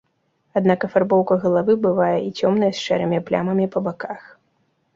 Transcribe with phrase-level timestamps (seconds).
[0.59, 4.21] Аднак афарбоўка галавы бывае і цёмнай з шэрымі плямамі па баках.